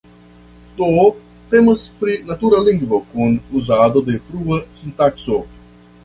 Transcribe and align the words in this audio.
Do 0.77 0.85
temas 1.49 1.83
pri 1.99 2.15
natura 2.29 2.61
lingvo 2.67 2.99
kun 3.11 3.35
uzado 3.59 4.03
de 4.07 4.15
flua 4.31 4.57
sintakso. 4.81 5.37